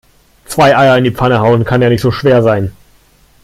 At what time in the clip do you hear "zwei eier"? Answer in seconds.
0.45-0.97